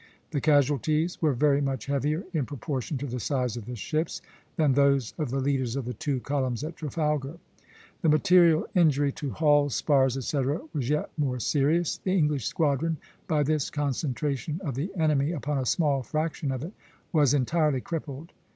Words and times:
The 0.31 0.41
casualties 0.41 1.21
were 1.21 1.33
very 1.35 1.61
much 1.61 1.85
heavier, 1.85 2.23
in 2.33 2.47
proportion 2.47 2.97
to 2.97 3.05
the 3.05 3.19
size 3.19 3.55
of 3.55 3.67
the 3.67 3.75
ships, 3.75 4.19
than 4.55 4.73
those 4.73 5.13
of 5.19 5.29
the 5.29 5.39
leaders 5.39 5.75
of 5.75 5.85
the 5.85 5.93
two 5.93 6.19
columns 6.21 6.63
at 6.63 6.75
Trafalgar. 6.75 7.35
The 8.01 8.09
material 8.09 8.65
injury 8.73 9.11
to 9.11 9.29
hulls, 9.29 9.75
spars, 9.75 10.17
etc., 10.17 10.59
was 10.73 10.89
yet 10.89 11.11
more 11.19 11.39
serious. 11.39 11.97
The 11.99 12.17
English 12.17 12.47
squadron, 12.47 12.97
by 13.27 13.43
this 13.43 13.69
concentration 13.69 14.59
of 14.63 14.73
the 14.73 14.89
enemy 14.95 15.33
upon 15.33 15.59
a 15.59 15.67
small 15.67 16.01
fraction 16.01 16.51
of 16.51 16.63
it, 16.63 16.73
was 17.13 17.35
entirely 17.35 17.79
crippled. 17.79 18.31